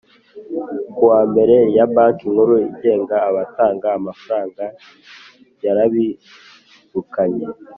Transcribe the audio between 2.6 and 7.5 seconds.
igenga abatanga amafaranga yarabirukanye